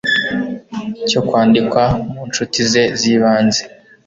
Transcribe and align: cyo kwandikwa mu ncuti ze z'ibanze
cyo 1.09 1.21
kwandikwa 1.27 1.83
mu 2.11 2.21
ncuti 2.27 2.59
ze 2.71 2.83
z'ibanze 2.99 3.61